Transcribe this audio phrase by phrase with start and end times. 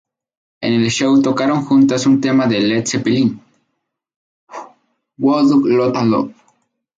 [0.63, 3.39] En el show tocaron juntas un tema de Led Zeppelin,
[5.19, 6.33] "Whole Lotta Love".